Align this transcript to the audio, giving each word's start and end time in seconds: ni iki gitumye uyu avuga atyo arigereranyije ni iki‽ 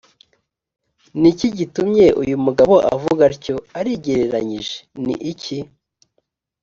ni 1.21 1.27
iki 1.33 1.47
gitumye 1.57 2.05
uyu 2.21 2.35
avuga 2.95 3.21
atyo 3.31 3.55
arigereranyije 3.79 4.75
ni 5.05 5.15
iki‽ 5.31 5.59